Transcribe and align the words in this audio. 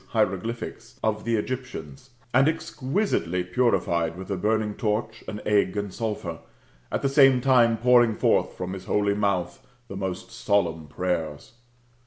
hieroglyphics] 0.13 0.99
of 1.03 1.25
the 1.25 1.35
Egyptians, 1.35 2.09
and 2.33 2.47
exquisitely 2.47 3.43
purified 3.43 4.17
with 4.17 4.31
a 4.31 4.35
burning 4.35 4.73
torch, 4.73 5.23
an 5.27 5.39
egg, 5.45 5.77
and 5.77 5.93
sulphur, 5.93 6.39
at 6.91 7.03
the 7.03 7.07
same 7.07 7.39
time 7.39 7.77
pouring 7.77 8.15
forth 8.15 8.55
from 8.57 8.73
his 8.73 8.85
holy 8.85 9.13
mouth 9.13 9.63
the 9.89 9.95
most 9.95 10.31
solemn 10.31 10.87
prayers. 10.87 11.51